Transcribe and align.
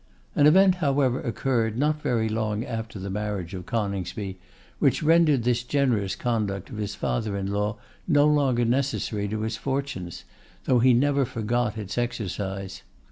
An 0.35 0.47
event, 0.47 0.77
however, 0.81 1.21
occurred 1.21 1.77
not 1.77 2.01
very 2.01 2.27
long 2.27 2.65
after 2.65 2.97
the 2.97 3.11
marriage 3.11 3.53
of 3.53 3.67
Coningsby, 3.67 4.39
which 4.79 5.03
rendered 5.03 5.43
this 5.43 5.61
generous 5.61 6.15
conduct 6.15 6.71
of 6.71 6.77
his 6.77 6.95
father 6.95 7.37
in 7.37 7.51
law 7.53 7.77
no 8.07 8.25
longer 8.25 8.65
necessary 8.65 9.27
to 9.27 9.41
his 9.41 9.57
fortunes, 9.57 10.23
though 10.63 10.79
he 10.79 10.95
never 10.95 11.23
forgot 11.23 11.77
its 11.77 11.99
exercise. 11.99 12.81